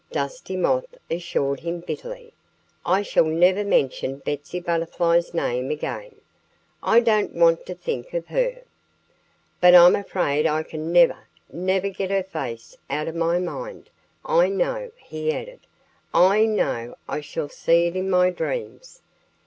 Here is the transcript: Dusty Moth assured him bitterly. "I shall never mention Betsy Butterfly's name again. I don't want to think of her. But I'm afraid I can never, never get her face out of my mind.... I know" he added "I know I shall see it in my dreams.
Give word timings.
Dusty 0.11 0.57
Moth 0.57 0.97
assured 1.11 1.59
him 1.59 1.79
bitterly. 1.81 2.33
"I 2.83 3.03
shall 3.03 3.23
never 3.27 3.63
mention 3.63 4.17
Betsy 4.17 4.59
Butterfly's 4.59 5.31
name 5.31 5.69
again. 5.69 6.15
I 6.81 7.01
don't 7.01 7.35
want 7.35 7.67
to 7.67 7.75
think 7.75 8.11
of 8.15 8.25
her. 8.25 8.63
But 9.59 9.75
I'm 9.75 9.95
afraid 9.95 10.47
I 10.47 10.63
can 10.63 10.91
never, 10.91 11.27
never 11.53 11.89
get 11.89 12.09
her 12.09 12.23
face 12.23 12.75
out 12.89 13.07
of 13.07 13.13
my 13.13 13.37
mind.... 13.37 13.91
I 14.25 14.47
know" 14.49 14.89
he 15.07 15.31
added 15.31 15.59
"I 16.15 16.45
know 16.47 16.97
I 17.07 17.21
shall 17.21 17.47
see 17.49 17.85
it 17.85 17.95
in 17.95 18.09
my 18.09 18.31
dreams. 18.31 19.03